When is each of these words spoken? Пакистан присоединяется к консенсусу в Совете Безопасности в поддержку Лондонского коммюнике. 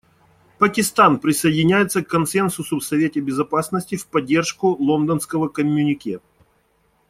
Пакистан 0.57 1.19
присоединяется 1.19 2.03
к 2.03 2.07
консенсусу 2.09 2.79
в 2.79 2.83
Совете 2.83 3.19
Безопасности 3.19 3.97
в 3.97 4.07
поддержку 4.07 4.69
Лондонского 4.83 5.47
коммюнике. 5.47 6.21